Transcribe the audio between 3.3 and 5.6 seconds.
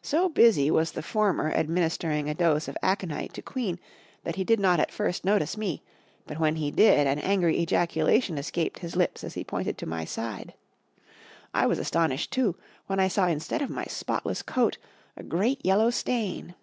to Queen that he did not at first notice